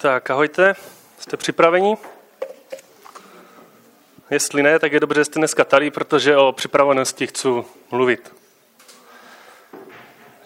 [0.00, 0.74] Tak ahojte,
[1.18, 1.96] jste připraveni?
[4.30, 7.48] Jestli ne, tak je dobře, že jste dneska tady, protože o připravenosti chci
[7.90, 8.34] mluvit.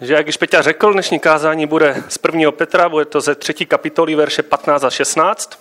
[0.01, 2.51] Že jak již Peťa řekl, dnešní kázání bude z 1.
[2.51, 5.59] Petra, bude to ze třetí kapitoly verše 15 a 16.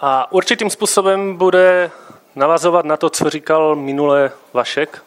[0.00, 1.90] A určitým způsobem bude
[2.34, 5.02] navazovat na to, co říkal minule Vašek,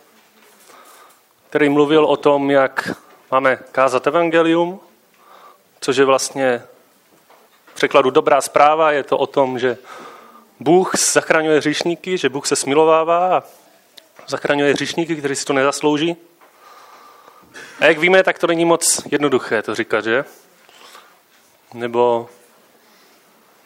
[1.49, 2.91] který mluvil o tom, jak
[3.31, 4.79] máme kázat evangelium,
[5.85, 6.63] což je vlastně
[7.65, 8.91] v překladu dobrá zpráva.
[8.91, 9.77] Je to o tom, že
[10.59, 13.43] Bůh zachraňuje hříšníky, že Bůh se smilovává a
[14.27, 16.15] zachraňuje hříšníky, kteří si to nezaslouží.
[17.79, 20.25] A jak víme, tak to není moc jednoduché to říkat, že?
[21.73, 22.29] Nebo,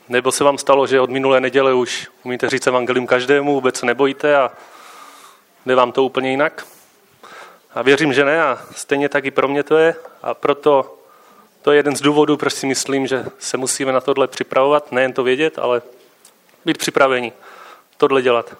[0.09, 3.86] nebo se vám stalo, že od minulé neděle už umíte říct evangelium každému, vůbec se
[3.86, 4.52] nebojíte a
[5.66, 6.67] jde vám to úplně jinak?
[7.73, 10.98] A věřím, že ne a stejně tak i pro mě to je a proto
[11.62, 15.13] to je jeden z důvodů, proč si myslím, že se musíme na tohle připravovat, nejen
[15.13, 15.81] to vědět, ale
[16.66, 17.33] být připraveni
[17.97, 18.56] tohle dělat.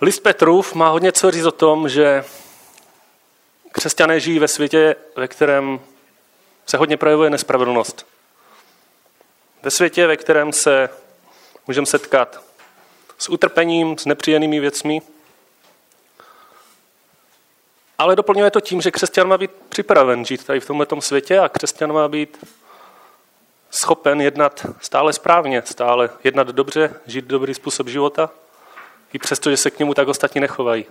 [0.00, 2.24] List Petrův má hodně co říct o tom, že
[3.72, 5.80] křesťané žijí ve světě, ve kterém
[6.66, 8.06] se hodně projevuje nespravedlnost.
[9.62, 10.90] Ve světě, ve kterém se
[11.66, 12.42] můžeme setkat
[13.18, 15.02] s utrpením, s nepříjemnými věcmi,
[17.98, 21.48] ale doplňuje to tím, že křesťan má být připraven žít tady v tomto světě a
[21.48, 22.46] křesťan má být
[23.70, 28.30] schopen jednat stále správně, stále jednat dobře, žít dobrý způsob života,
[29.12, 30.84] i přesto, že se k němu tak ostatní nechovají.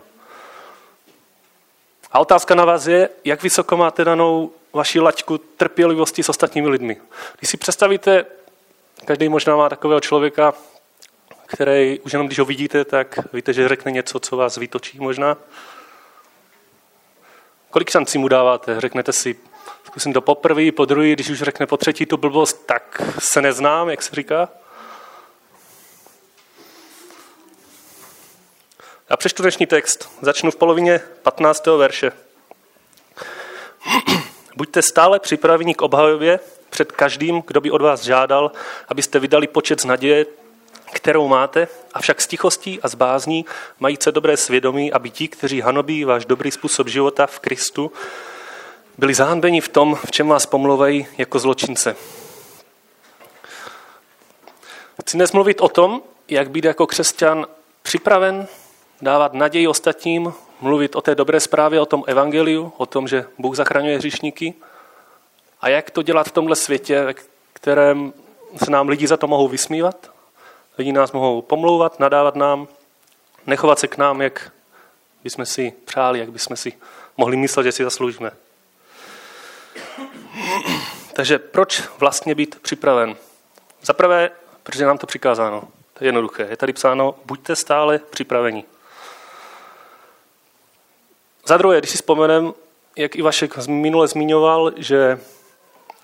[2.12, 6.98] A otázka na vás je, jak vysoko máte danou vaši laťku trpělivosti s ostatními lidmi.
[7.38, 8.26] Když si představíte,
[9.06, 10.54] každý možná má takového člověka,
[11.46, 15.38] který už jenom když ho vidíte, tak víte, že řekne něco, co vás vytočí možná.
[17.70, 18.82] Kolik šancí mu dáváte?
[18.82, 19.36] Řeknete si,
[19.86, 23.90] zkusím to poprvé, po druhý, když už řekne po třetí tu blbost, tak se neznám,
[23.90, 24.50] jak se říká.
[29.10, 30.10] A přečtu dnešní text.
[30.22, 31.66] Začnu v polovině 15.
[31.66, 32.12] verše.
[34.56, 38.52] Buďte stále připraveni k obhajově před každým, kdo by od vás žádal,
[38.88, 40.26] abyste vydali počet z naděje,
[40.94, 43.46] kterou máte, avšak s tichostí a z bázní
[43.80, 47.92] mají se dobré svědomí, aby ti, kteří hanobí váš dobrý způsob života v Kristu,
[48.98, 51.96] byli zahanbeni v tom, v čem vás pomluvají jako zločince.
[55.02, 57.48] Chci dnes mluvit o tom, jak být jako křesťan
[57.82, 58.48] připraven
[59.02, 63.56] dávat naději ostatním, mluvit o té dobré zprávě, o tom evangeliu, o tom, že Bůh
[63.56, 64.54] zachraňuje hříšníky
[65.62, 67.14] a jak to dělat v tomhle světě, ve
[67.54, 68.14] kterém
[68.64, 70.12] se nám lidi za to mohou vysmívat,
[70.78, 72.68] Lidi nás mohou pomlouvat, nadávat nám,
[73.48, 74.52] nechovat se k nám, jak
[75.24, 76.74] bychom si přáli, jak bychom si
[77.18, 78.32] mohli myslet, že si zasloužíme.
[81.14, 83.16] Takže proč vlastně být připraven?
[83.82, 84.32] Za prvé,
[84.64, 85.68] protože nám to přikázáno.
[85.94, 86.48] To je jednoduché.
[86.50, 88.64] Je tady psáno, buďte stále připraveni.
[91.46, 92.54] Za druhé, když si vzpomenem,
[92.96, 95.20] jak i Vašek minule zmiňoval, že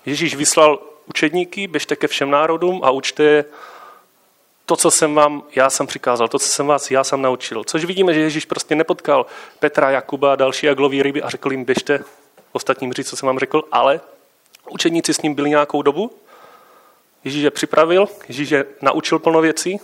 [0.06, 3.44] Ježíš vyslal učedníky, běžte ke všem národům a učte
[4.66, 7.64] to, co jsem vám, já jsem přikázal, to, co jsem vás, já jsem naučil.
[7.64, 9.26] Což vidíme, že Ježíš prostě nepotkal
[9.58, 12.04] Petra, Jakuba a další jaglový ryby a řekl jim, běžte
[12.52, 14.00] ostatním říct, co jsem vám řekl, ale
[14.70, 16.10] učeníci s ním byli nějakou dobu,
[17.24, 19.80] Ježíš je připravil, Ježíš je naučil plno věcí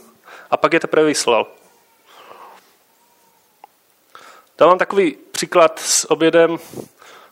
[0.50, 1.46] a pak je teprve vyslal.
[4.58, 6.58] Dávám takový příklad s obědem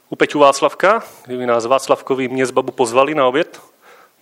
[0.08, 3.60] u Peťu Václavka, kdyby nás Václavkovi mě z babu pozvali na oběd.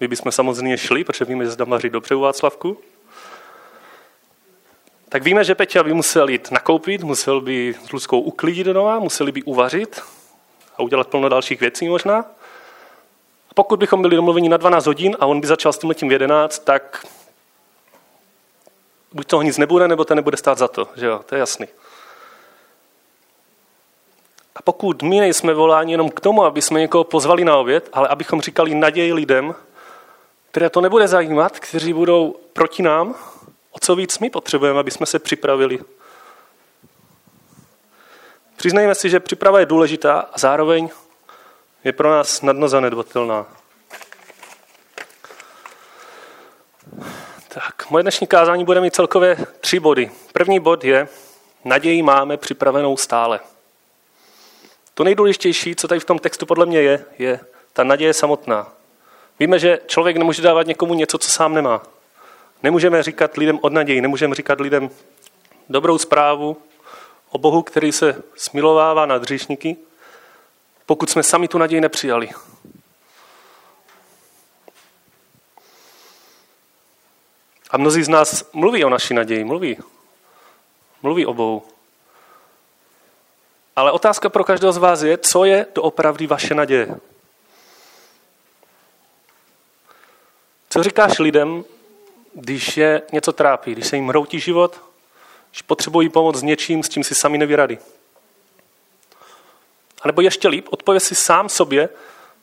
[0.00, 2.78] My bychom samozřejmě šli, protože víme, že zda vaří dobře u Václavku
[5.16, 9.32] tak víme, že Peťa by musel jít nakoupit, musel by s Luckou uklidit doma, museli
[9.32, 10.02] by uvařit
[10.76, 12.18] a udělat plno dalších věcí možná.
[13.50, 16.08] A pokud bychom byli domluveni na 12 hodin a on by začal s tím letím
[16.08, 17.06] v 11, tak
[19.12, 21.66] buď toho nic nebude, nebo to nebude stát za to, že jo, to je jasný.
[24.56, 28.08] A pokud my nejsme voláni jenom k tomu, aby jsme někoho pozvali na oběd, ale
[28.08, 29.54] abychom říkali naději lidem,
[30.50, 33.14] které to nebude zajímat, kteří budou proti nám,
[33.76, 35.78] O co víc my potřebujeme, aby jsme se připravili?
[38.56, 40.88] Přiznejme si, že příprava je důležitá a zároveň
[41.84, 43.46] je pro nás nadno zanedbatelná.
[47.48, 50.10] Tak, moje dnešní kázání bude mít celkově tři body.
[50.32, 51.08] První bod je,
[51.64, 53.40] naději máme připravenou stále.
[54.94, 57.40] To nejdůležitější, co tady v tom textu podle mě je, je
[57.72, 58.72] ta naděje samotná.
[59.38, 61.82] Víme, že člověk nemůže dávat někomu něco, co sám nemá.
[62.66, 64.90] Nemůžeme říkat lidem od naději, nemůžeme říkat lidem
[65.68, 66.56] dobrou zprávu
[67.30, 69.76] o Bohu, který se smilovává nad hříšníky,
[70.86, 72.30] pokud jsme sami tu naději nepřijali.
[77.70, 79.78] A mnozí z nás mluví o naší naději, mluví.
[81.02, 81.62] Mluví o Bohu,
[83.76, 86.96] Ale otázka pro každého z vás je, co je doopravdy vaše naděje.
[90.70, 91.64] Co říkáš lidem,
[92.40, 94.80] když je něco trápí, když se jim hroutí život,
[95.50, 97.78] když potřebují pomoc s něčím, s čím si sami neví rady?
[100.02, 101.88] A nebo ještě líp, odpověď si sám sobě,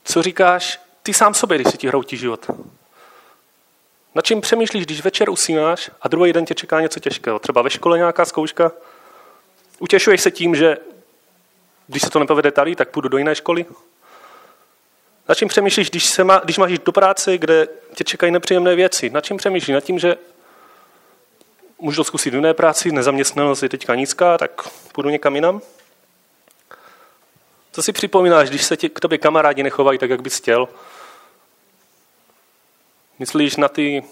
[0.03, 2.51] co říkáš ty sám sobě, když si ti hroutí život.
[4.15, 7.39] Na čím přemýšlíš, když večer usínáš a druhý den tě čeká něco těžkého?
[7.39, 8.71] Třeba ve škole nějaká zkouška?
[9.79, 10.77] Utěšuješ se tím, že
[11.87, 13.65] když se to nepovede tady, tak půjdu do jiné školy?
[15.29, 18.75] Na čím přemýšlíš, když, se má, když máš jít do práce, kde tě čekají nepříjemné
[18.75, 19.09] věci?
[19.09, 19.73] Na čím přemýšlíš?
[19.73, 20.15] Na tím, že
[21.79, 24.61] můžu to zkusit jiné práci, nezaměstnanost je teďka nízká, tak
[24.91, 25.61] půjdu někam jinam?
[27.71, 30.67] Co si připomínáš, když se ti, k tobě kamarádi nechovají tak, jak bys chtěl?
[33.19, 34.03] Myslíš na ty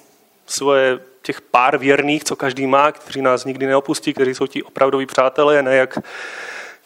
[0.46, 5.06] svoje těch pár věrných, co každý má, kteří nás nikdy neopustí, kteří jsou ti opravdoví
[5.06, 5.98] přátelé, ne jak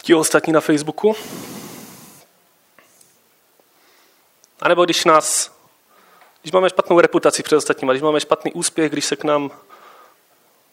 [0.01, 1.16] ti ostatní na Facebooku?
[4.62, 5.56] A nebo když nás,
[6.42, 9.52] když máme špatnou reputaci před ostatními, když máme špatný úspěch, když se k nám,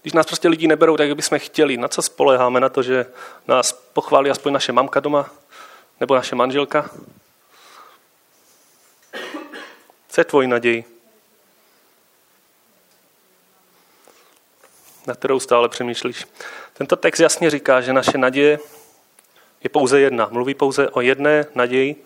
[0.03, 2.61] když nás prostě lidi neberou tak, jak bychom chtěli, na co spoleháme?
[2.61, 3.07] Na to, že
[3.49, 5.31] nás pochválí aspoň naše mamka doma?
[6.01, 6.91] Nebo naše manželka?
[10.09, 10.85] Co je tvojí naději?
[15.07, 16.27] Na kterou stále přemýšlíš.
[16.73, 18.59] Tento text jasně říká, že naše naděje
[19.65, 20.29] je pouze jedna.
[20.31, 22.05] Mluví pouze o jedné naději,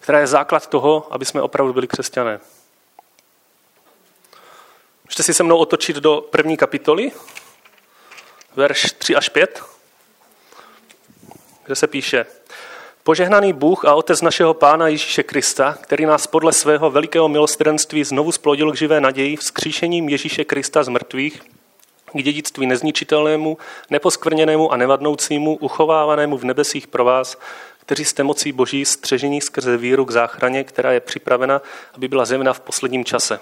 [0.00, 2.40] která je základ toho, aby jsme opravdu byli křesťané.
[5.04, 7.12] Můžete si se mnou otočit do první kapitoly,
[8.56, 9.62] verš 3 až 5,
[11.64, 12.26] kde se píše
[13.02, 18.32] Požehnaný Bůh a Otec našeho Pána Ježíše Krista, který nás podle svého velikého milostrenství znovu
[18.32, 21.42] splodil k živé naději vzkříšením Ježíše Krista z mrtvých,
[22.12, 23.58] k dědictví nezničitelnému,
[23.90, 27.38] neposkvrněnému a nevadnoucímu, uchovávanému v nebesích pro vás,
[27.88, 31.62] kteří jste mocí Boží střežení skrze víru k záchraně, která je připravena,
[31.94, 33.40] aby byla zjevna v posledním čase.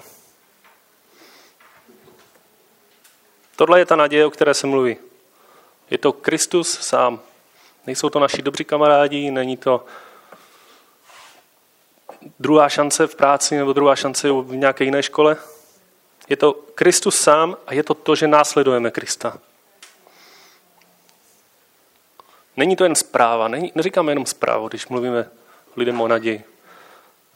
[3.55, 4.97] Tohle je ta naděje, o které se mluví.
[5.89, 7.19] Je to Kristus sám.
[7.87, 9.85] Nejsou to naši dobří kamarádi, není to
[12.39, 15.37] druhá šance v práci nebo druhá šance v nějaké jiné škole.
[16.29, 19.39] Je to Kristus sám a je to to, že následujeme Krista.
[22.57, 25.29] Není to jen zpráva, není, neříkáme jenom zprávu, když mluvíme
[25.75, 26.43] lidem o naději.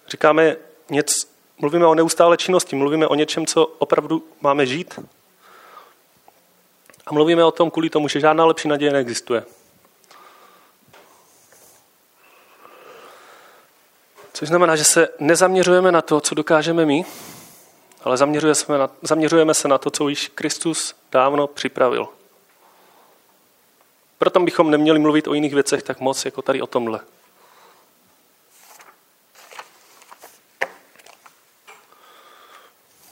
[0.08, 0.56] Říkáme
[0.90, 1.28] něco,
[1.58, 5.00] mluvíme o neustále činnosti, mluvíme o něčem, co opravdu máme žít.
[7.06, 9.44] A mluvíme o tom kvůli tomu, že žádná lepší naděje neexistuje.
[14.34, 17.06] Což znamená, že se nezaměřujeme na to, co dokážeme my,
[18.04, 22.08] ale zaměřujeme se na, zaměřujeme se na to, co již Kristus dávno připravil.
[24.22, 27.00] Proto bychom neměli mluvit o jiných věcech tak moc, jako tady o tomhle.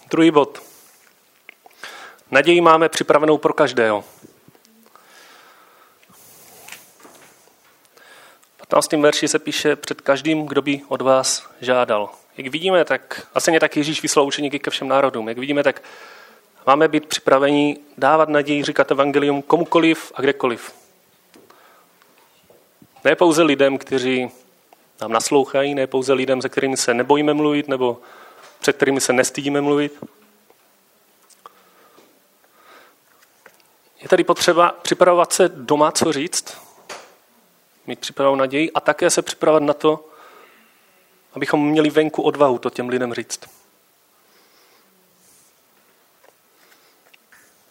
[0.10, 0.62] Druhý bod.
[2.32, 4.04] Naději máme připravenou pro každého.
[8.58, 8.92] 15.
[8.92, 12.10] verši se píše před každým, kdo by od vás žádal.
[12.38, 15.30] Jak vidíme, tak asi tak Ježíš vyslal učeníky ke všem národům.
[15.30, 15.84] Jak vidíme, tak
[16.68, 20.79] máme být připraveni dávat naději, říkat evangelium komukoliv a kdekoliv.
[23.04, 24.32] Ne pouze lidem, kteří
[25.02, 28.02] nám naslouchají, ne pouze lidem, se kterými se nebojíme mluvit, nebo
[28.60, 30.04] před kterými se nestydíme mluvit.
[34.02, 36.58] Je tady potřeba připravovat se doma, co říct,
[37.88, 40.06] mít připravenou naději a také se připravovat na to,
[41.34, 43.40] abychom měli venku odvahu to těm lidem říct.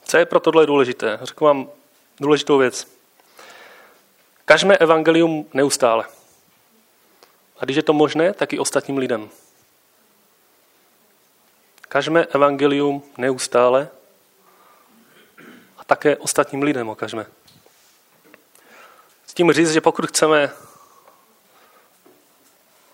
[0.05, 1.19] Co je pro tohle důležité?
[1.23, 1.69] Řeknu vám
[2.21, 2.98] důležitou věc.
[4.49, 6.05] Kažme evangelium neustále.
[7.59, 9.29] A když je to možné, tak i ostatním lidem.
[11.81, 13.89] Kažme evangelium neustále
[15.77, 17.27] a také ostatním lidem okažme
[19.39, 20.51] tím říct, že pokud chceme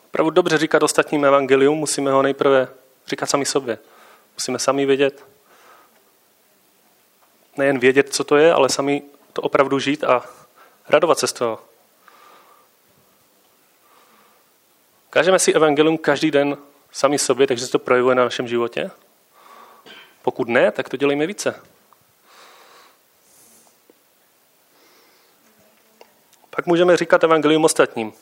[0.07, 2.69] opravdu dobře říkat ostatním evangelium, musíme ho nejprve
[3.07, 3.79] říkat sami sobě.
[4.35, 5.25] Musíme sami vědět,
[7.57, 10.25] nejen vědět, co to je, ale sami to opravdu žít a
[10.89, 11.61] radovat se z toho.
[15.11, 16.57] Kážeme si evangelium každý den
[16.93, 18.91] sami sobě, takže se to projevuje na našem životě?
[20.23, 21.63] Pokud ne, tak to dělejme více.
[26.51, 28.13] Pak můžeme říkat evangelium ostatním.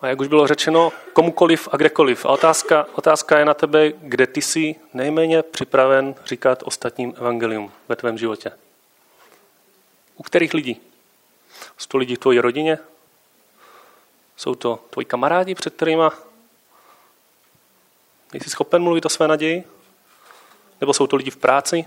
[0.00, 2.26] A jak už bylo řečeno, komukoliv a kdekoliv.
[2.26, 7.96] A otázka, otázka je na tebe, kde ty jsi nejméně připraven říkat ostatním evangelium ve
[7.96, 8.52] tvém životě.
[10.18, 10.80] U kterých lidí?
[11.78, 12.78] Jsou to lidi v tvojí rodině?
[14.36, 16.02] Jsou to tvoji kamarádi, před kterými
[18.32, 19.64] Jsi schopen mluvit o své naději?
[20.80, 21.84] Nebo jsou to lidi v práci?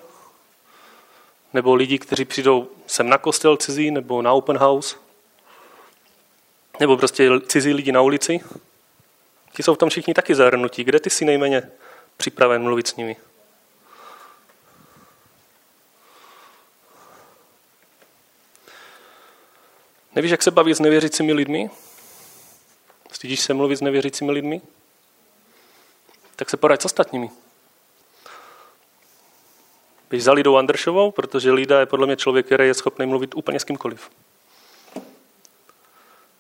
[1.53, 4.95] Nebo lidi, kteří přijdou sem na kostel cizí nebo na open house?
[6.79, 8.39] Nebo prostě cizí lidi na ulici?
[9.53, 10.83] Ti jsou v tom všichni taky zahrnutí.
[10.83, 11.71] Kde ty jsi nejméně
[12.17, 13.17] připraven mluvit s nimi?
[20.15, 21.69] Nevíš, jak se bavit s nevěřícími lidmi?
[23.11, 24.61] Stydíš se mluvit s nevěřícími lidmi?
[26.35, 27.29] Tak se poraď s ostatními.
[30.09, 33.59] Běž za Lidou Andršovou, protože Lida je podle mě člověk, který je schopný mluvit úplně
[33.59, 34.09] s kýmkoliv.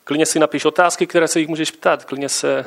[0.03, 2.05] Klidně si napíš otázky, které se jich můžeš ptát.
[2.05, 2.65] Klidně se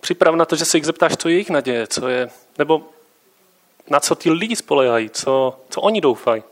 [0.00, 2.88] připrav na to, že se jich zeptáš, co je jejich naděje, co je, nebo
[3.90, 6.42] na co ty lidi spolehají, co, co oni doufají.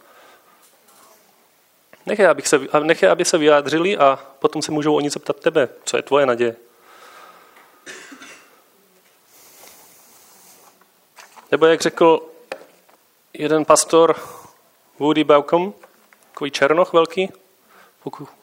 [2.08, 5.36] Nech je, abych se, nech je, aby se vyjádřili a potom se můžou oni zeptat
[5.36, 6.56] tebe, co je tvoje naděje.
[11.50, 12.20] Nebo jak řekl
[13.32, 14.16] jeden pastor
[14.98, 15.74] Woody Baucom,
[16.30, 17.32] takový černoch velký,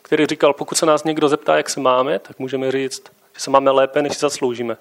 [0.02, 3.04] který říkal, pokud se nás někdo zeptá, jak se máme, tak můžeme říct,
[3.34, 4.78] že se máme lépe, než si zasloužíme.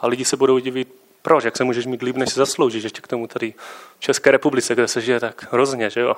[0.00, 3.00] A lidi se budou divit, proč, jak se můžeš mít líp, než si zasloužíš, ještě
[3.00, 3.54] k tomu tady
[3.98, 6.14] v České republice, kde se žije tak hrozně, že jo.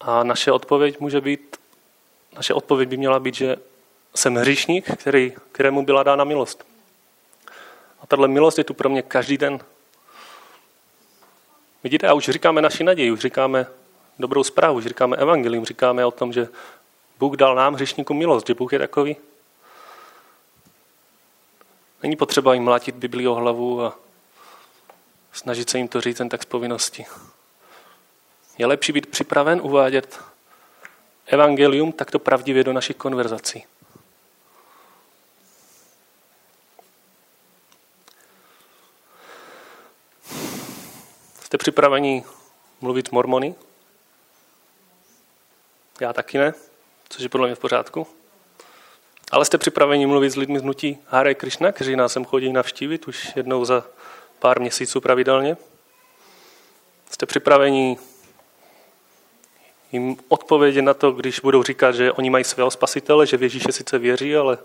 [0.00, 1.56] A naše odpověď může být,
[2.36, 3.56] naše odpověď by měla být, že
[4.14, 6.66] jsem hříšník, který, kterému byla dána milost.
[8.00, 9.60] A tahle milost je tu pro mě každý den.
[11.84, 13.66] Vidíte, a už říkáme naši naději, už říkáme
[14.18, 16.48] dobrou zprávu, už říkáme evangelium, říkáme o tom, že
[17.18, 19.16] Bůh dal nám hřišníku milost, že Bůh je takový.
[22.02, 23.98] Není potřeba jim mlátit Biblii o hlavu a
[25.32, 27.06] snažit se jim to říct jen tak z povinnosti.
[28.60, 30.20] Je lepší být připraven uvádět
[31.26, 33.64] evangelium takto pravdivě do našich konverzací.
[41.40, 42.24] Jste připraveni
[42.80, 43.54] mluvit mormony?
[46.00, 46.54] Já taky ne,
[47.08, 48.06] což je podle mě v pořádku.
[49.32, 53.08] Ale jste připraveni mluvit s lidmi z nutí Hare Krishna, kteří nás sem chodí navštívit
[53.08, 53.84] už jednou za
[54.38, 55.56] pár měsíců pravidelně?
[57.10, 57.98] Jste připraveni
[59.92, 63.72] jim odpovědět na to, když budou říkat, že oni mají svého spasitele, že v Ježíše
[63.72, 64.58] sice věří, ale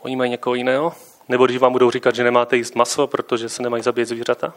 [0.00, 0.92] oni mají někoho jiného?
[1.28, 4.54] Nebo když vám budou říkat, že nemáte jíst maso, protože se nemají zabít zvířata?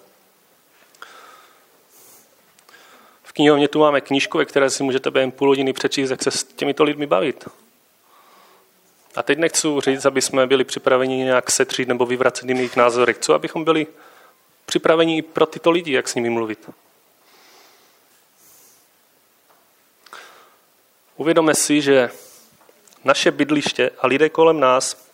[3.24, 6.32] V knihovně tu máme knížku, ve které si můžete během půl hodiny přečíst, jak se
[6.32, 7.48] s těmito lidmi bavit.
[9.16, 13.14] A teď nechci říct, aby jsme byli připraveni nějak setřít nebo vyvracet jim jejich názory.
[13.14, 13.88] Chci, abychom byli
[14.66, 16.70] připraveni i pro tyto lidi, jak s nimi mluvit.
[21.20, 22.10] Uvědomme si, že
[23.04, 25.10] naše bydliště a lidé kolem nás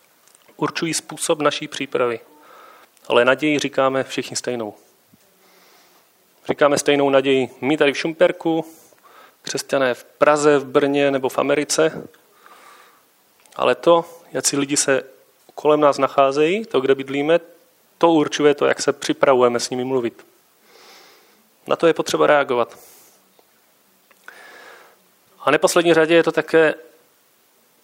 [0.56, 2.20] určují způsob naší přípravy.
[3.08, 4.74] Ale naději říkáme všichni stejnou.
[6.48, 8.64] Říkáme stejnou naději my tady v Šumperku,
[9.42, 12.08] křesťané v Praze, v Brně nebo v Americe.
[13.56, 15.02] Ale to, jak si lidi se
[15.54, 17.40] kolem nás nacházejí, to, kde bydlíme,
[17.98, 20.26] to určuje to, jak se připravujeme s nimi mluvit.
[21.66, 22.78] Na to je potřeba reagovat.
[25.46, 26.74] A neposlední řadě je to také,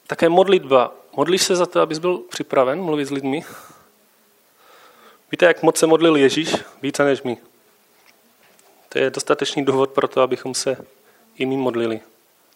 [0.06, 0.94] také modlitba.
[1.16, 3.44] Modlíš se za to, abys byl připraven mluvit s lidmi?
[5.30, 6.54] Víte, jak moc se modlil Ježíš?
[6.82, 7.36] Více než my.
[8.88, 10.76] To je dostatečný důvod pro to, abychom se
[11.36, 12.00] i my modlili.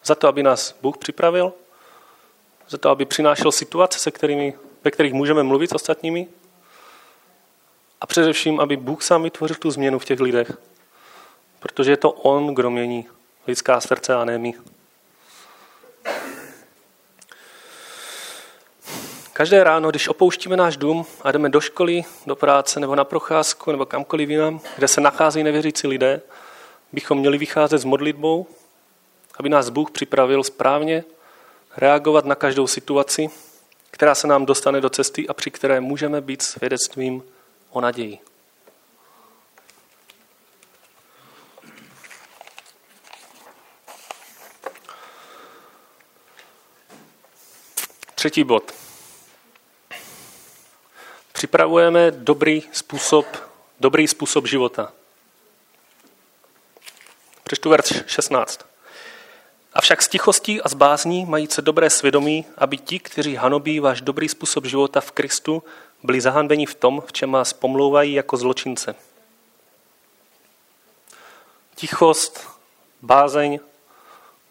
[0.04, 1.52] Za to, aby nás Bůh připravil,
[2.68, 6.28] za to, aby přinášel situace, se kterými, ve kterých můžeme mluvit s ostatními
[8.00, 10.52] a především, aby Bůh sám vytvořil tu změnu v těch lidech.
[11.60, 13.06] Protože je to On, kdo mění
[13.46, 14.54] lidská srdce a ne my.
[19.36, 23.70] Každé ráno, když opouštíme náš dům a jdeme do školy, do práce nebo na procházku
[23.70, 26.20] nebo kamkoliv jinam, kde se nacházejí nevěřící lidé,
[26.92, 28.46] bychom měli vycházet s modlitbou,
[29.38, 31.04] aby nás Bůh připravil správně
[31.76, 33.30] reagovat na každou situaci,
[33.90, 37.22] která se nám dostane do cesty a při které můžeme být svědectvím
[37.70, 38.18] o naději.
[48.14, 48.85] Třetí bod.
[51.36, 53.26] Připravujeme dobrý způsob,
[53.80, 54.92] dobrý způsob života.
[57.42, 58.66] Přečtu verš 16.
[59.72, 64.00] Avšak z tichostí a z bázní mají se dobré svědomí, aby ti, kteří hanobí váš
[64.00, 65.62] dobrý způsob života v Kristu,
[66.02, 68.94] byli zahanbeni v tom, v čem vás pomlouvají jako zločince.
[71.74, 72.48] Tichost,
[73.02, 73.58] bázeň,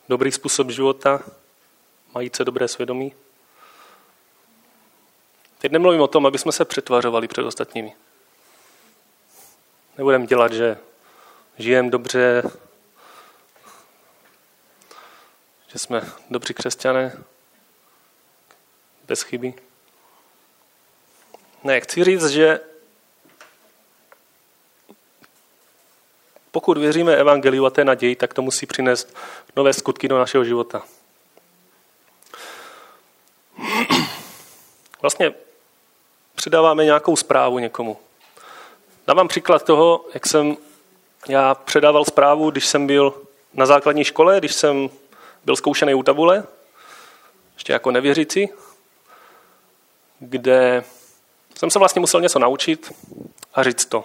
[0.09, 1.21] dobrý způsob života,
[2.13, 3.13] mají se dobré svědomí.
[5.65, 7.93] Teď nemluvím o tom, aby jsme se přetvařovali před ostatními.
[9.97, 10.77] Nebudeme dělat, že
[11.57, 12.43] žijeme dobře,
[15.67, 17.23] že jsme dobří křesťané,
[19.07, 19.53] bez chyby.
[21.63, 22.59] Ne, chci říct, že
[26.51, 29.17] pokud věříme evangeliu a té naději, tak to musí přinést
[29.55, 30.83] nové skutky do našeho života.
[35.01, 35.33] Vlastně
[36.35, 37.97] předáváme nějakou zprávu někomu.
[39.07, 40.57] Dávám příklad toho, jak jsem
[41.27, 43.13] já předával zprávu, když jsem byl
[43.53, 44.89] na základní škole, když jsem
[45.45, 46.43] byl zkoušený u tabule,
[47.53, 48.49] ještě jako nevěřící,
[50.19, 50.83] kde
[51.59, 52.93] jsem se vlastně musel něco naučit
[53.53, 54.03] a říct to.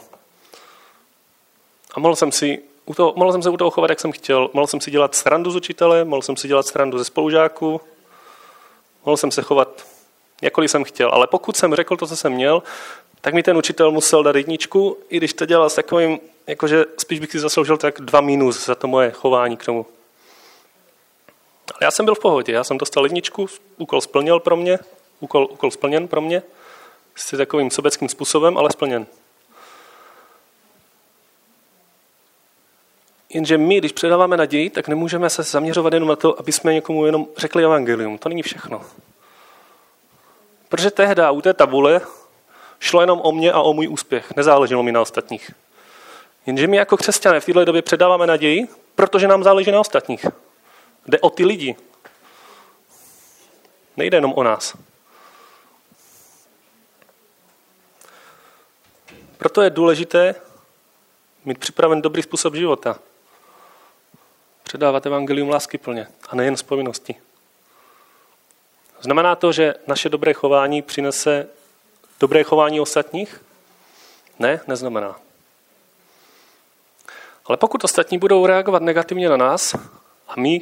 [1.94, 4.50] A mohl jsem, si u toho, mohl jsem se u toho chovat, jak jsem chtěl.
[4.52, 7.80] Mohl jsem si dělat srandu z učitele, mohl jsem si dělat srandu ze spolužáků,
[9.04, 9.86] mohl jsem se chovat,
[10.40, 11.10] jakkoliv jsem chtěl.
[11.12, 12.62] Ale pokud jsem řekl to, co jsem měl,
[13.20, 17.20] tak mi ten učitel musel dát jedničku, i když to dělal s takovým, jakože spíš
[17.20, 19.86] bych si zasloužil tak dva minus za to moje chování k tomu.
[21.72, 24.78] Ale já jsem byl v pohodě, já jsem dostal jedničku, úkol splnil pro mě,
[25.20, 26.42] úkol, úkol splněn pro mě,
[27.16, 29.06] s takovým sobeckým způsobem, ale splněn.
[33.34, 37.06] Jenže my, když předáváme naději, tak nemůžeme se zaměřovat jenom na to, aby jsme někomu
[37.06, 38.18] jenom řekli evangelium.
[38.18, 38.82] To není všechno.
[40.70, 42.00] Protože tehdy u té tabule
[42.80, 44.36] šlo jenom o mě a o můj úspěch.
[44.36, 45.50] Nezáleželo mi na ostatních.
[46.46, 50.26] Jenže my jako křesťané v této době předáváme naději, protože nám záleží na ostatních.
[51.06, 51.76] Jde o ty lidi.
[53.96, 54.76] Nejde jenom o nás.
[59.38, 60.34] Proto je důležité
[61.44, 62.98] mít připraven dobrý způsob života.
[64.62, 67.14] Předávat evangelium lásky plně a nejen z povinnosti.
[69.00, 71.46] Znamená to, že naše dobré chování přinese
[72.20, 73.42] dobré chování ostatních?
[74.38, 75.16] Ne, neznamená.
[77.44, 79.74] Ale pokud ostatní budou reagovat negativně na nás
[80.28, 80.60] a my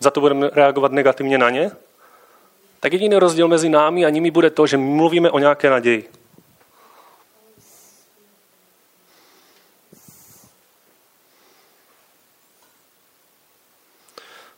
[0.00, 1.70] za to budeme reagovat negativně na ně,
[2.80, 6.10] tak jediný rozdíl mezi námi a nimi bude to, že my mluvíme o nějaké naději.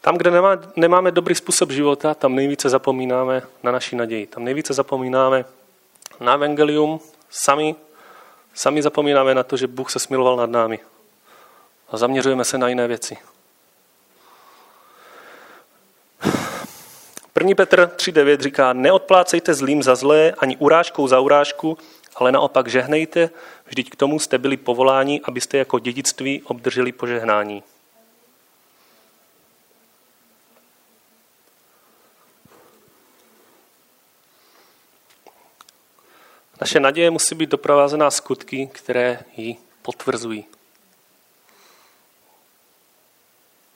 [0.05, 4.27] Tam, kde nemá, nemáme dobrý způsob života, tam nejvíce zapomínáme na naši naději.
[4.27, 5.45] Tam nejvíce zapomínáme
[6.21, 7.75] na evangelium, sami,
[8.55, 10.79] sami zapomínáme na to, že Bůh se smiloval nad námi.
[11.91, 13.17] A zaměřujeme se na jiné věci.
[17.41, 17.55] 1.
[17.57, 21.79] Petr 3.9 říká, neodplácejte zlým za zlé, ani urážkou za urážku,
[22.17, 23.31] ale naopak žehnejte,
[23.67, 27.63] vždyť k tomu jste byli povoláni, abyste jako dědictví obdrželi požehnání.
[36.65, 40.45] Naše naděje musí být doprovázená skutky, které ji potvrzují.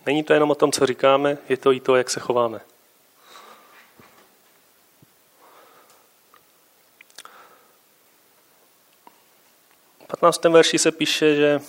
[0.07, 2.61] Není to jenom o tom, co říkáme, je to i to, jak se chováme.
[10.05, 10.45] V 15.
[10.45, 11.61] verši se píše, že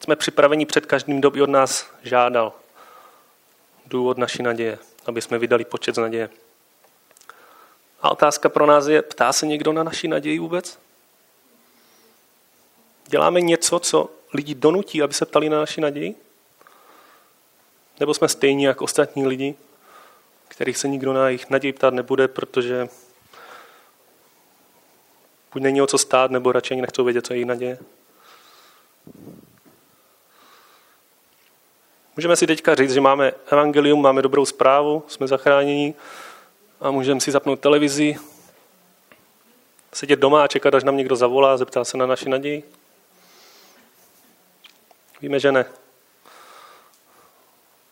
[0.00, 2.52] jsme připraveni před každým, kdo by od nás žádal
[3.86, 6.30] důvod naší naděje, aby jsme vydali počet z naděje.
[8.00, 10.78] A otázka pro nás je, ptá se někdo na naši naději vůbec?
[13.06, 16.14] Děláme něco, co lidi donutí, aby se ptali na naši naději?
[18.00, 19.54] Nebo jsme stejní jako ostatní lidi,
[20.48, 22.88] kterých se nikdo na jejich naději ptát nebude, protože
[25.52, 27.78] buď není o co stát, nebo radši ani nechcou vědět, co je jejich naděje?
[32.16, 35.94] Můžeme si teďka říct, že máme evangelium, máme dobrou zprávu, jsme zachráněni,
[36.80, 38.16] a můžeme si zapnout televizi,
[39.92, 42.72] sedět doma a čekat, až nám někdo zavolá a zeptá se na naši naději?
[45.20, 45.64] Víme, že ne.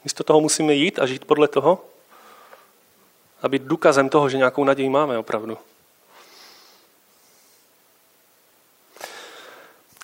[0.05, 1.85] Místo toho musíme jít a žít podle toho
[3.43, 5.59] a být důkazem toho, že nějakou naději máme opravdu.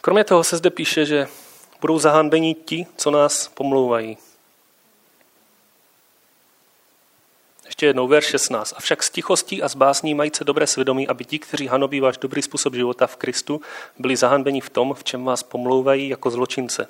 [0.01, 1.29] Kromě toho se zde píše, že
[1.81, 4.19] budou zahanbení ti, co nás pomlouvají.
[7.71, 8.75] Ještě jednou, verš 16.
[8.77, 12.19] Avšak s tichostí a s básní mají se dobré svědomí, aby ti, kteří hanobí váš
[12.19, 13.61] dobrý způsob života v Kristu,
[13.99, 16.89] byli zahanbeni v tom, v čem vás pomlouvají jako zločince.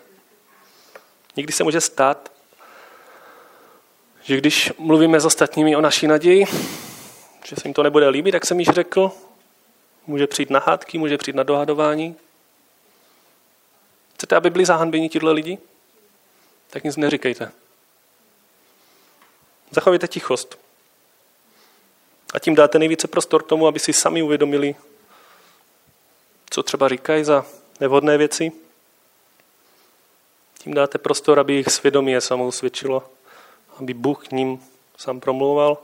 [1.37, 2.33] Někdy se může stát,
[4.23, 6.47] že když mluvíme s ostatními o naší naději,
[7.45, 9.13] že se jim to nebude líbit, jak jsem již řekl,
[10.07, 12.17] může přijít na hádky, může přijít na dohadování.
[14.15, 15.59] Chcete, aby byli zahanbeni tihle lidi?
[16.71, 17.53] Tak nic neříkejte.
[19.71, 20.70] Zachovejte tichost.
[22.35, 24.75] A tím dáte nejvíce prostor tomu, aby si sami uvědomili,
[26.51, 27.47] co třeba říkají za
[27.81, 28.53] nevhodné věci.
[30.59, 33.03] Tím dáte prostor, aby jejich svědomí je samou svědčilo,
[33.79, 34.63] aby Bůh k ním
[34.97, 35.79] sám promlouval.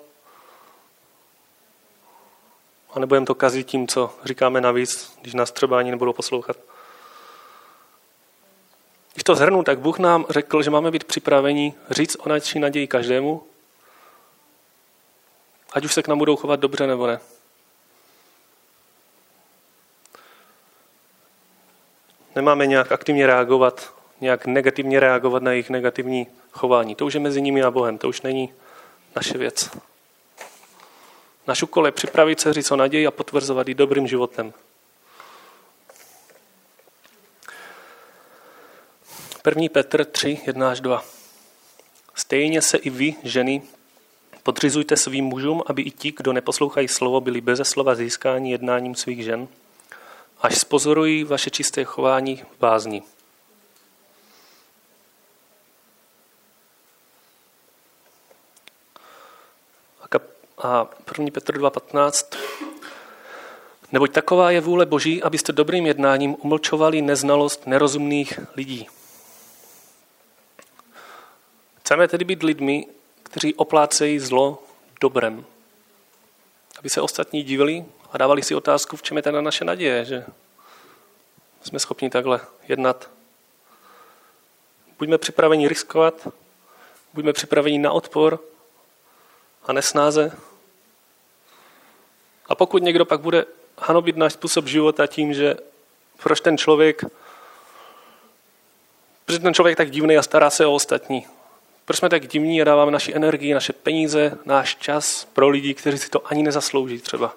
[2.92, 6.56] A nebudeme to kazit tím, co říkáme navíc, když nás třeba ani nebudou poslouchat.
[9.14, 12.86] Když to zhrnu, tak Bůh nám řekl, že máme být připraveni říct o naší naději
[12.86, 13.42] každému,
[15.76, 17.20] ať už se k nám budou chovat dobře nebo ne.
[22.34, 26.94] Nemáme nějak aktivně reagovat, nějak negativně reagovat na jejich negativní chování.
[26.94, 28.54] To už je mezi nimi a Bohem, to už není
[29.16, 29.70] naše věc.
[31.46, 34.52] Naš úkol je připravit se říct o naději a potvrzovat ji dobrým životem.
[39.42, 41.04] První Petr 3, 1 až 2.
[42.14, 43.62] Stejně se i vy, ženy,
[44.46, 49.24] podřizujte svým mužům, aby i ti, kdo neposlouchají slovo, byli beze slova získání jednáním svých
[49.24, 49.48] žen,
[50.40, 53.02] až spozorují vaše čisté chování v bázni.
[60.58, 61.30] A 1.
[61.32, 62.36] Petr 2.15.
[63.92, 68.86] Neboť taková je vůle Boží, abyste dobrým jednáním umlčovali neznalost nerozumných lidí.
[71.78, 72.86] Chceme tedy být lidmi,
[73.26, 74.62] kteří oplácejí zlo
[75.00, 75.44] dobrem.
[76.78, 80.24] Aby se ostatní divili a dávali si otázku, v čem je teda naše naděje, že
[81.62, 83.10] jsme schopni takhle jednat.
[84.98, 86.28] Buďme připraveni riskovat,
[87.14, 88.40] buďme připraveni na odpor
[89.64, 90.38] a nesnáze.
[92.46, 93.46] A pokud někdo pak bude
[93.78, 95.56] hanobit náš způsob života tím, že
[96.22, 97.04] proč ten člověk,
[99.24, 101.26] proč ten člověk tak divný a stará se o ostatní.
[101.86, 105.98] Proč jsme tak divní a dáváme naši energii, naše peníze, náš čas pro lidi, kteří
[105.98, 107.36] si to ani nezaslouží třeba.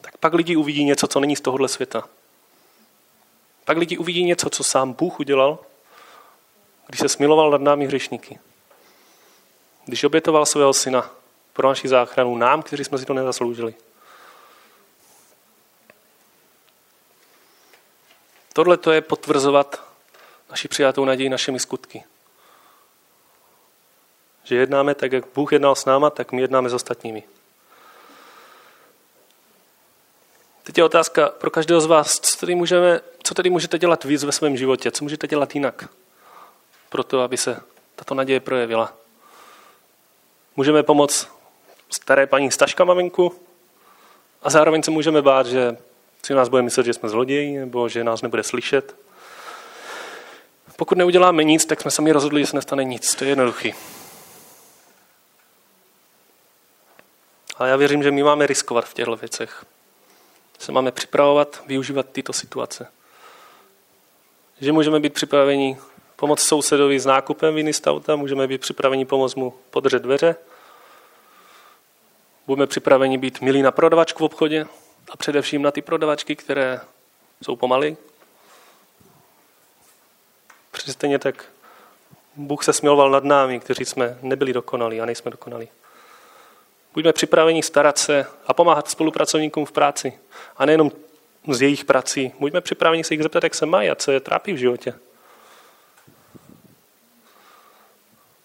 [0.00, 2.08] Tak pak lidi uvidí něco, co není z tohohle světa.
[3.64, 5.58] Pak lidi uvidí něco, co sám Bůh udělal,
[6.86, 8.38] když se smiloval nad námi hřešníky.
[9.84, 11.10] Když obětoval svého syna
[11.52, 13.74] pro naši záchranu nám, kteří jsme si to nezasloužili.
[18.52, 19.83] Tohle to je potvrzovat
[20.54, 22.04] naši přijatou naději našimi skutky.
[24.44, 27.22] Že jednáme tak, jak Bůh jednal s náma, tak my jednáme s ostatními.
[30.62, 34.24] Teď je otázka pro každého z vás, co tedy, můžeme, co tedy můžete dělat víc
[34.24, 35.88] ve svém životě, co můžete dělat jinak,
[36.88, 37.60] pro to, aby se
[37.96, 38.96] tato naděje projevila.
[40.56, 41.28] Můžeme pomoct
[41.90, 43.34] staré paní Staška venku
[44.42, 45.76] a zároveň se můžeme bát, že
[46.22, 49.03] si nás bude myslet, že jsme zloději nebo že nás nebude slyšet.
[50.76, 53.14] Pokud neuděláme nic, tak jsme sami rozhodli, že se nestane nic.
[53.14, 53.74] To je jednoduchý.
[57.56, 59.64] Ale já věřím, že my máme riskovat v těchto věcech.
[60.58, 62.86] Se máme připravovat, využívat tyto situace.
[64.60, 65.78] Že můžeme být připraveni
[66.16, 70.36] pomoct sousedovi s nákupem viny z auta, můžeme být připraveni pomoct mu podržet dveře,
[72.46, 74.66] budeme připraveni být milí na prodavačku v obchodě
[75.10, 76.80] a především na ty prodavačky, které
[77.42, 77.96] jsou pomaly,
[80.78, 81.44] Stejně tak
[82.36, 85.68] Bůh se smiloval nad námi, kteří jsme nebyli dokonalí a nejsme dokonalí.
[86.94, 90.18] Buďme připraveni starat se a pomáhat spolupracovníkům v práci.
[90.56, 90.92] A nejenom
[91.48, 92.32] z jejich prací.
[92.40, 94.94] Buďme připraveni se jich zeptat, jak se mají a co je trápí v životě.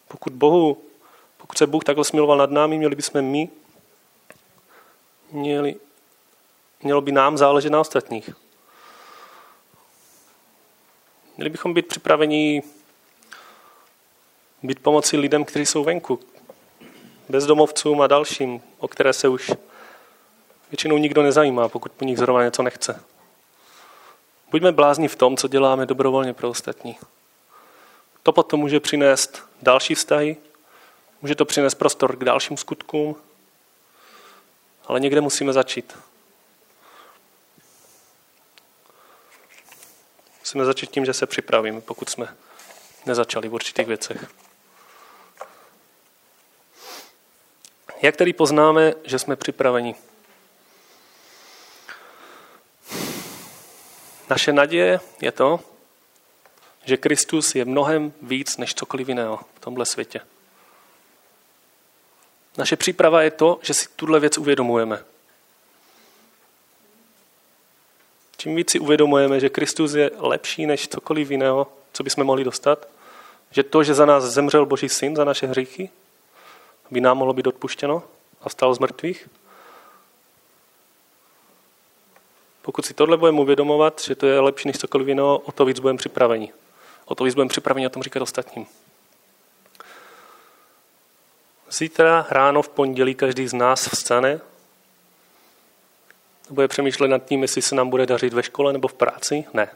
[0.07, 0.81] Pokud, Bohu,
[1.37, 3.49] pokud se Bůh takhle smiloval nad námi, měli bychom my,
[5.31, 5.75] měli,
[6.83, 8.29] mělo by nám záležet na ostatních.
[11.39, 12.63] Měli bychom být připraveni
[14.63, 16.19] být pomoci lidem, kteří jsou venku,
[17.29, 19.51] bezdomovcům a dalším, o které se už
[20.71, 23.03] většinou nikdo nezajímá, pokud po nich zrovna něco nechce.
[24.51, 26.97] Buďme blázni v tom, co děláme dobrovolně pro ostatní.
[28.23, 30.37] To potom může přinést další vztahy,
[31.21, 33.15] může to přinést prostor k dalším skutkům,
[34.85, 35.97] ale někde musíme začít.
[40.49, 42.35] Musíme začít tím, že se připravíme, pokud jsme
[43.05, 44.31] nezačali v určitých věcech.
[48.01, 49.95] Jak tedy poznáme, že jsme připraveni?
[54.29, 55.59] Naše naděje je to,
[56.85, 60.21] že Kristus je mnohem víc než cokoliv jiného v tomhle světě.
[62.57, 65.03] Naše příprava je to, že si tuhle věc uvědomujeme.
[68.39, 72.87] Čím víc si uvědomujeme, že Kristus je lepší než cokoliv jiného, co bychom mohli dostat,
[73.51, 75.89] že to, že za nás zemřel Boží syn, za naše hříchy,
[76.91, 78.03] by nám mohlo být odpuštěno
[78.41, 79.29] a vstal z mrtvých.
[82.61, 85.79] Pokud si tohle budeme uvědomovat, že to je lepší než cokoliv jiného, o to víc
[85.79, 86.53] budeme připraveni.
[87.05, 88.65] O to víc budeme připraveni o tom říkat ostatním.
[91.71, 94.41] Zítra ráno v pondělí každý z nás vstane
[96.49, 99.45] bude přemýšlet nad tím, jestli se nám bude dařit ve škole nebo v práci?
[99.53, 99.69] Ne.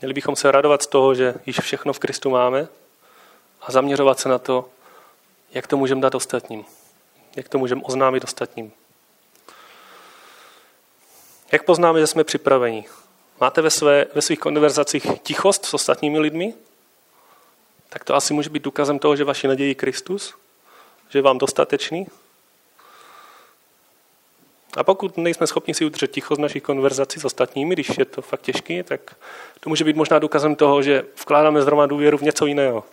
[0.00, 2.68] Měli bychom se radovat z toho, že již všechno v Kristu máme
[3.62, 4.68] a zaměřovat se na to,
[5.50, 6.64] jak to můžeme dát ostatním.
[7.36, 8.72] Jak to můžeme oznámit ostatním.
[11.52, 12.84] Jak poznáme, že jsme připraveni?
[13.40, 16.54] Máte ve, své, ve svých konverzacích tichost s ostatními lidmi?
[17.88, 20.34] Tak to asi může být důkazem toho, že vaši naději Kristus,
[21.08, 22.06] že vám dostatečný.
[24.76, 28.22] A pokud nejsme schopni si udržet ticho z našich konverzací s ostatními, když je to
[28.22, 29.16] fakt těžký, tak
[29.60, 32.84] to může být možná důkazem toho, že vkládáme zrovna důvěru v něco jiného.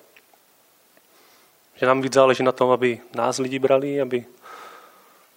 [1.75, 4.25] Že nám víc záleží na tom, aby nás lidi brali, aby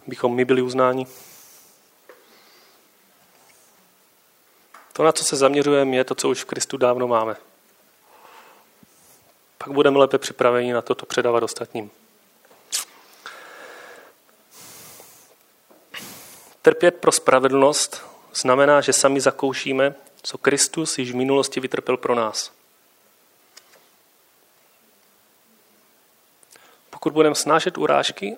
[0.06, 1.06] bychom my byli uznáni.
[4.92, 7.36] To, na co se zaměřujeme, je to, co už v Kristu dávno máme.
[9.58, 11.90] Pak budeme lépe připraveni na to, to předávat ostatním.
[16.66, 18.02] Trpět pro spravedlnost
[18.34, 22.52] znamená, že sami zakoušíme, co Kristus již v minulosti vytrpěl pro nás.
[26.90, 28.36] Pokud budeme snášet urážky,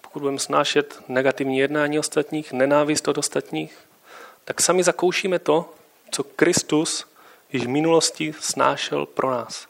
[0.00, 3.78] pokud budeme snášet negativní jednání ostatních, nenávist od ostatních,
[4.44, 5.74] tak sami zakoušíme to,
[6.10, 7.06] co Kristus
[7.52, 9.66] již v minulosti snášel pro nás.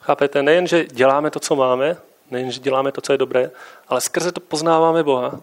[0.00, 0.42] Chápete?
[0.42, 1.96] Nejen, že děláme to, co máme,
[2.30, 3.50] nejen, že děláme to, co je dobré,
[3.88, 5.40] ale skrze to poznáváme Boha.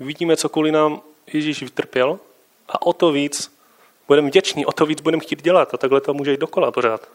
[0.00, 2.18] Vidíme, co kvůli nám Ježíš vytrpěl
[2.68, 3.58] a o to víc
[4.08, 7.08] budeme vděční, o to víc budeme chtít dělat a takhle to může jít dokola pořád.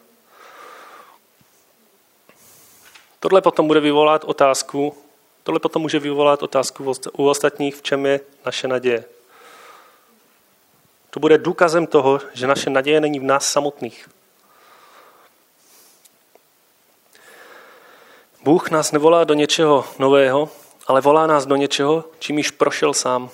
[3.20, 4.96] Tohle potom bude vyvolat otázku,
[5.42, 9.04] tohle potom může vyvolat otázku u ostatních, v čem je naše naděje.
[11.10, 14.08] To bude důkazem toho, že naše naděje není v nás samotných.
[18.42, 20.48] Bůh nás nevolá do něčeho nového,
[20.86, 23.30] ale volá nás do něčeho, čím již prošel sám.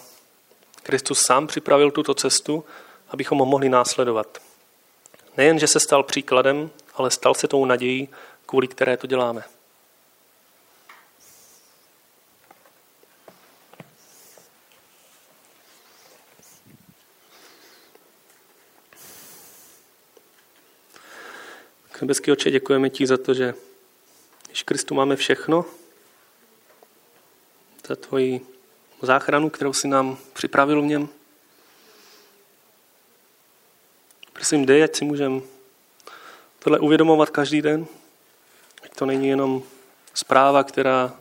[0.83, 2.65] Kristus sám připravil tuto cestu,
[3.09, 4.39] abychom ho mohli následovat.
[5.37, 8.09] Nejen, že se stal příkladem, ale stal se tou nadějí,
[8.47, 9.45] kvůli které to děláme.
[22.01, 23.55] Nebeský oče, děkujeme ti za to, že
[24.47, 25.65] když Kristu máme všechno,
[27.87, 28.47] za tvoji
[29.03, 31.09] záchranu, kterou si nám připravil v něm.
[34.33, 35.41] Prosím, dej, ať si můžeme
[36.59, 37.87] tohle uvědomovat každý den.
[38.83, 39.63] Ať to není jenom
[40.15, 41.17] zpráva, která,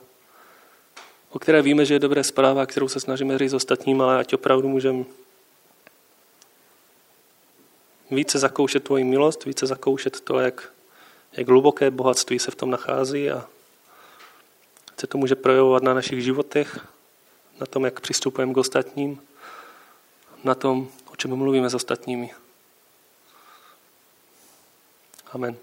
[1.30, 4.67] o které víme, že je dobré zpráva, kterou se snažíme říct ostatním, ale ať opravdu
[4.67, 5.04] můžeme
[8.12, 10.73] více zakoušet tvoji milost, více zakoušet to, jak,
[11.34, 13.47] jak hluboké bohatství se v tom nachází a
[14.97, 16.88] se to může projevovat na našich životech,
[17.60, 19.21] na tom, jak přistupujeme k ostatním,
[20.43, 22.31] na tom, o čem mluvíme s ostatními.
[25.34, 25.58] Amen.